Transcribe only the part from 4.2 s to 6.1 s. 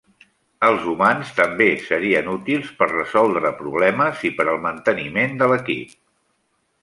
i per al manteniment de l'equip.